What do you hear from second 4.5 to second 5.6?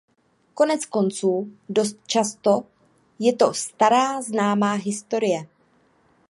historie.